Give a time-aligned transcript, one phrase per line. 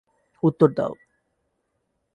[0.43, 0.93] উত্তর দাও।